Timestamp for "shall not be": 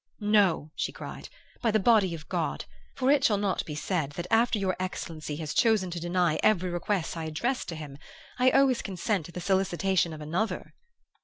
3.23-3.75